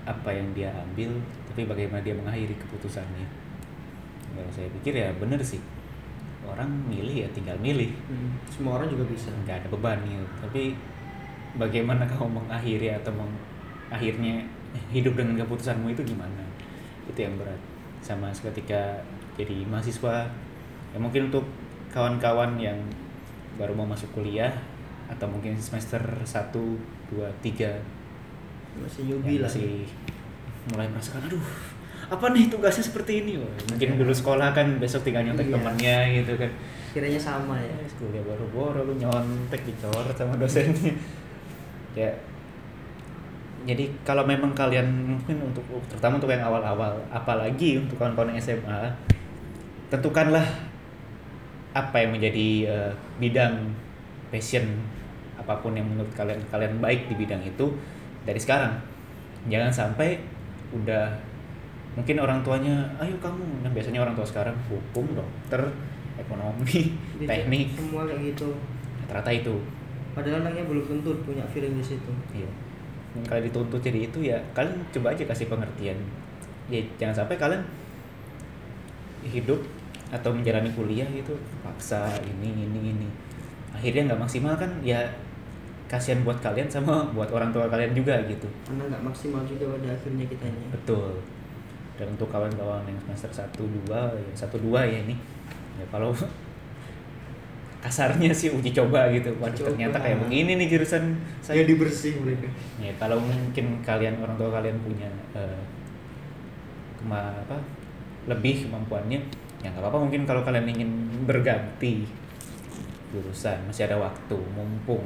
[0.10, 1.14] apa yang dia ambil,
[1.46, 3.30] tapi bagaimana dia mengakhiri keputusannya.
[4.34, 5.62] Kalau saya pikir ya bener sih.
[6.50, 7.94] Orang milih ya tinggal milih.
[8.10, 10.26] Hmm, semua orang juga bisa Nggak ada beban gitu.
[10.42, 10.74] Tapi
[11.62, 13.30] bagaimana kamu mengakhiri atau meng
[13.90, 14.46] akhirnya
[14.90, 16.42] hidup dengan keputusanmu itu gimana?
[17.06, 17.62] Itu yang berat.
[18.02, 18.98] Sama ketika
[19.38, 20.26] jadi mahasiswa
[20.90, 21.46] ya mungkin untuk
[21.94, 22.78] kawan-kawan yang
[23.62, 24.50] baru mau masuk kuliah
[25.10, 27.82] atau mungkin semester 1, 2, 3
[28.80, 29.90] masih newbie lah masih
[30.70, 31.46] mulai merasakan aduh
[32.10, 33.38] apa nih tugasnya seperti ini?
[33.38, 35.62] Wah, mungkin dulu sekolah kan besok tinggal nyontek Iya.
[35.62, 36.50] temannya gitu kan.
[36.90, 37.70] Kiranya sama ya.
[37.70, 40.90] Ya kuliah baru-baru lu nyontek dicoret sama dosennya.
[41.94, 42.10] Ya.
[43.68, 48.90] Jadi kalau memang kalian mungkin untuk terutama untuk yang awal-awal apalagi untuk kawan-kawan SMA
[49.94, 50.46] tentukanlah
[51.78, 52.92] apa yang menjadi eh,
[53.22, 53.70] bidang
[54.34, 54.66] passion
[55.50, 57.66] apa pun yang menurut kalian kalian baik di bidang itu
[58.22, 58.78] dari sekarang
[59.50, 60.22] jangan sampai
[60.70, 61.10] udah
[61.98, 65.66] mungkin orang tuanya ayo kamu nah biasanya orang tua sekarang hukum dokter
[66.22, 68.54] ekonomi Jadi teknik semua kayak gitu
[69.10, 69.58] rata itu
[70.14, 72.14] padahal anaknya belum tentu punya feeling di situ
[73.10, 73.26] Iya.
[73.26, 75.98] Kalau dituntut jadi itu ya kalian coba aja kasih pengertian.
[76.70, 77.66] Ya jangan sampai kalian
[79.26, 79.58] hidup
[80.14, 81.34] atau menjalani kuliah gitu
[81.66, 83.10] paksa ini ini ini.
[83.74, 85.02] Akhirnya nggak maksimal kan ya
[85.90, 88.46] kasihan buat kalian sama buat orang tua kalian juga gitu.
[88.62, 91.18] karena nggak maksimal juga pada akhirnya kitanya Betul.
[91.98, 95.16] Dan untuk kawan-kawan yang semester 1 2 ya 1 2 ya ini.
[95.76, 96.16] Ya kalau
[97.84, 99.32] kasarnya sih uji coba gitu.
[99.40, 99.68] Waduh Coba.
[99.74, 101.64] ternyata kayak begini nih jurusan saya.
[101.64, 102.48] jadi bersih mereka
[102.80, 105.60] Ya kalau mungkin kalian orang tua kalian punya eh,
[107.00, 107.56] kema apa
[108.28, 109.20] lebih kemampuannya
[109.60, 110.92] ya nggak apa-apa mungkin kalau kalian ingin
[111.24, 112.04] berganti
[113.12, 115.04] jurusan masih ada waktu mumpung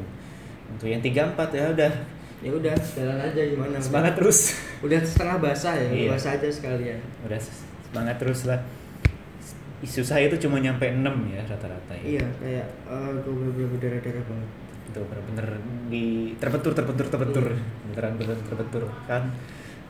[0.74, 1.94] untuk yang tiga empat ya udah.
[2.44, 3.76] Ya udah jalan aja gimana.
[3.80, 4.40] Semangat terus.
[4.84, 6.10] Udah setengah basah ya Iya.
[6.12, 7.00] basah aja sekalian.
[7.24, 8.60] Udah semangat terus lah.
[9.84, 12.20] Susah itu cuma nyampe 6 ya rata-rata ya.
[12.20, 14.50] Iya kayak eh gue bener-bener berdarah-darah banget.
[14.84, 15.48] Itu bener-bener
[15.88, 16.06] di
[16.36, 17.46] terbentur terbentur terbentur.
[17.48, 17.64] Iya.
[17.92, 19.24] beneran bener terbentur kan?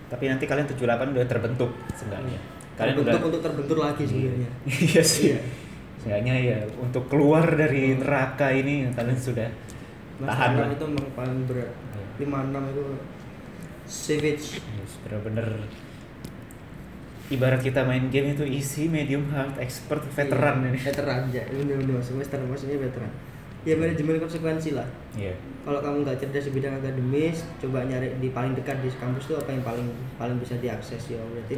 [0.10, 2.38] Tapi nanti kalian 78 udah terbentuk seenggaknya.
[2.74, 4.50] Kalian terbentuk udah untuk terbentur lagi sebenarnya.
[4.94, 5.26] Iya sih.
[5.34, 5.40] Iya.
[6.02, 9.48] seenggaknya ya untuk keluar dari neraka ini kalian sudah
[10.22, 10.68] tahan lah.
[10.70, 11.72] itu memang paling berat.
[12.20, 12.28] Iya.
[12.30, 12.84] 56 itu
[13.84, 14.46] savage.
[14.62, 15.48] Yes, bener-bener.
[17.32, 20.80] Ibarat kita main game itu easy, medium, hard, expert, veteran Iya, ini.
[20.80, 21.44] veteran ya.
[21.48, 23.10] Bener-bener semester maksudnya veteran.
[23.64, 24.86] Ya manajemen konsekuensi lah.
[25.16, 25.34] Iya.
[25.64, 29.40] kalau kamu nggak cerdas di bidang akademis coba nyari di paling dekat di kampus tuh
[29.40, 29.88] apa yang paling
[30.20, 31.16] paling bisa diakses ya.
[31.24, 31.56] Berarti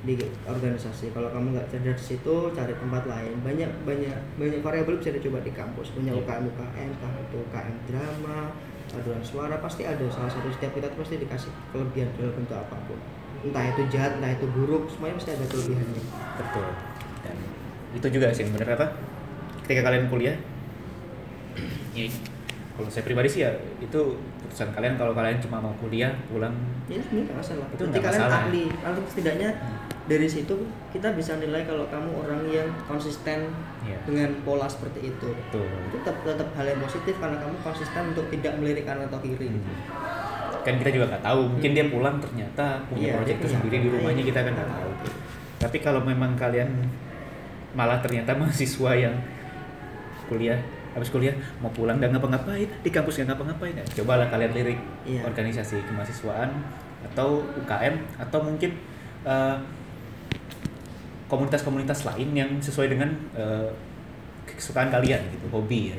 [0.00, 0.16] di
[0.48, 5.12] organisasi kalau kamu nggak cerdas di situ cari tempat lain banyak banyak banyak variabel bisa
[5.12, 6.24] dicoba di kampus punya Iya.
[6.24, 8.38] UKM UKM entah itu UKM drama
[8.88, 12.76] paduan suara pasti ada salah satu setiap kita tuh pasti dikasih kelebihan dalam bentuk apa
[12.88, 12.98] pun
[13.44, 16.02] entah itu jahat entah itu buruk semuanya pasti ada kelebihannya
[16.40, 16.68] Betul.
[17.20, 17.36] Dan
[17.92, 18.86] itu juga sih bener apa?
[19.68, 20.36] Ketika kalian kuliah,
[21.94, 22.08] ya,
[22.80, 24.00] kalau saya pribadi sih ya itu
[24.40, 28.20] keputusan kalian kalau kalian cuma mau kuliah pulang ya sebenarnya nggak masalah Itu nggak kalian
[28.22, 28.40] masalah.
[28.42, 29.76] ahli atau setidaknya Hmm.
[30.08, 30.54] dari situ
[30.90, 33.46] kita bisa nilai kalau kamu orang yang konsisten
[33.80, 35.68] ya dengan pola seperti itu betul.
[35.86, 39.46] itu tetap tetap hal yang positif karena kamu konsisten untuk tidak melirik kanan atau kiri
[39.46, 39.62] Hmm.
[40.60, 43.76] Kan kita juga nggak tahu, mungkin dia pulang ternyata punya Iya, proyek itu punya sendiri
[43.78, 44.28] di rumahnya iya.
[44.28, 44.90] kita kan nggak tahu.
[45.56, 46.68] Tapi kalau memang kalian
[47.72, 49.14] malah ternyata mahasiswa yang
[50.28, 53.84] kuliah habis kuliah mau pulang nggak ngapa-ngapain di kampus nggak ngapa-ngapain ya.
[54.02, 55.22] Cobalah kalian lirik Iya.
[55.26, 56.50] organisasi kemahasiswaan
[57.12, 58.74] atau UKM atau mungkin
[59.22, 59.56] eh,
[61.30, 63.70] komunitas-komunitas lain yang sesuai dengan eh,
[64.50, 65.98] kesukaan kalian gitu hobi ya.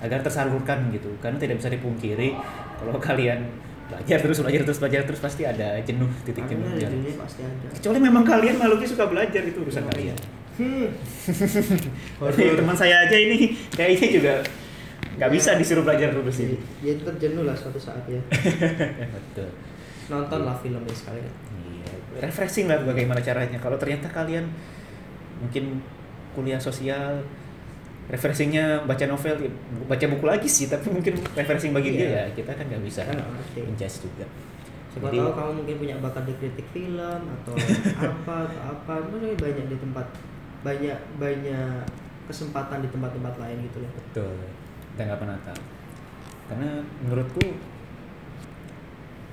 [0.00, 2.36] Agar tersalurkan gitu karena tidak bisa dipungkiri
[2.80, 3.40] kalau kalian
[3.86, 7.66] belajar terus belajar terus belajar terus pasti ada jenuh titik jadinya pasti ada.
[7.70, 10.16] Kecuali memang kalian makhluknya suka belajar itu urusan kalian
[10.58, 10.88] hmm.
[12.56, 14.34] Teman saya aja ini kayaknya juga
[15.16, 16.56] nggak bisa disuruh belajar terus ini.
[16.80, 18.20] ya tetap jenuh lah suatu saat ya
[19.16, 19.48] Betul.
[20.06, 21.88] nonton lah filmnya sekalian Iya,
[22.22, 23.56] refreshing lah bagaimana caranya.
[23.56, 24.44] Kalau ternyata kalian
[25.36, 25.80] mungkin
[26.32, 27.24] kuliah sosial,
[28.06, 29.50] refreshingnya baca novel, ya,
[29.84, 32.12] baca buku lagi sih, tapi mungkin refreshing bagi dia Iya.
[32.12, 33.16] ya kita kan nggak bisa Kan
[33.56, 34.26] menjudge juga.
[34.92, 37.54] siapa Jadi- tahu kamu mungkin punya bakat di kritik film atau
[38.10, 40.06] apa atau apa maksudnya banyak di tempat
[40.66, 41.86] banyak banyak
[42.26, 44.34] kesempatan di tempat-tempat lain gitu loh Betul.
[44.90, 45.62] Kita nggak pernah tahu.
[46.50, 46.70] Karena
[47.06, 47.46] menurutku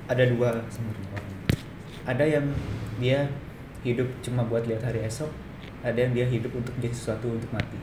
[0.06, 1.10] ada dua sebenarnya.
[2.06, 2.46] Ada yang
[3.02, 3.26] dia
[3.82, 5.32] hidup cuma buat lihat hari esok,
[5.82, 7.80] ada yang dia hidup untuk menjadi sesuatu untuk mati.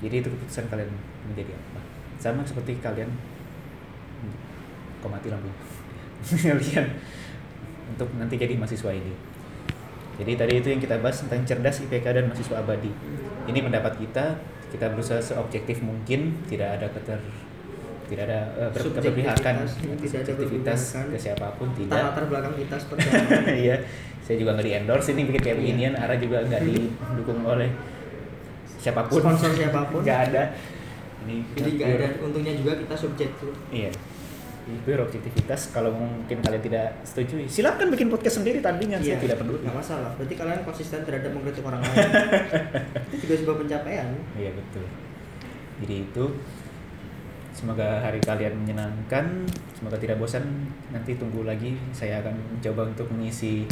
[0.00, 0.90] Jadi itu keputusan kalian
[1.28, 1.80] menjadi apa.
[2.16, 3.10] Sama seperti kalian
[5.02, 5.50] kok mati lampu.
[6.48, 6.86] kalian
[7.92, 9.33] untuk nanti jadi mahasiswa ini.
[10.14, 12.90] Jadi tadi itu yang kita bahas tentang cerdas IPK dan mahasiswa abadi.
[13.44, 14.38] Ini pendapat kita,
[14.70, 17.18] kita berusaha seobjektif mungkin, tidak ada keter
[18.04, 21.96] tidak ada eh, ber- keberpihakan, Subjektivitas, ke siapa pun tidak.
[22.04, 23.76] latar belakang kita seperti apa Iya,
[24.20, 25.62] saya juga nggak di endorse ini bikin kayak Iya.
[25.64, 27.72] beginian, Ara juga nggak didukung oleh
[28.76, 29.18] siapa pun.
[29.18, 30.42] sponsor siapa pun Nggak ada.
[31.24, 33.90] Ini jadi nggak ada untungnya juga kita subjektif Iya.
[34.64, 35.76] Ini pure objektivitas.
[35.76, 38.96] Kalau mungkin kalian tidak setuju, silakan bikin podcast sendiri tandingan.
[38.96, 39.60] Saya tidak peduli.
[39.60, 42.10] Iya, nggak masalah berarti kalian konsisten terhadap mengkritik orang lain
[43.14, 44.08] itu juga sebuah pencapaian
[44.40, 44.84] Iya betul.
[45.84, 46.24] Jadi itu
[47.54, 49.46] semoga hari kalian menyenangkan
[49.78, 50.42] semoga tidak bosan
[50.90, 53.62] nanti tunggu lagi saya akan mencoba untuk mengisi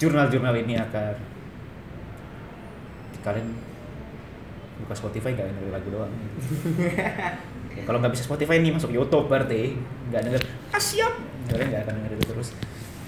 [0.00, 1.12] jurnal-jurnal ini agar
[3.20, 3.52] kalian
[4.80, 6.08] buka Spotify gak denger lagu doang
[7.78, 9.78] Ya, kalau nggak bisa Spotify nih masuk YouTube berarti.
[10.10, 10.42] Nggak denger.
[10.68, 11.14] Ah siap.
[11.46, 12.48] Kalian nggak akan denger itu terus.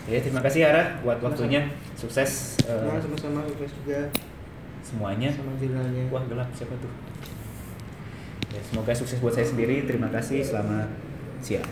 [0.06, 1.66] Ya terima kasih Ara buat waktunya.
[1.94, 4.06] sukses eh, Nah, sama-sama sukses juga.
[4.80, 5.28] semuanya.
[5.28, 6.06] Sama jurnalnya.
[6.08, 6.48] wah gelap.
[6.52, 6.92] Siapa tuh?
[8.50, 9.84] Ya, semoga sukses buat saya sendiri.
[9.84, 10.42] Terima kasih.
[10.42, 10.86] Selamat
[11.40, 11.66] siang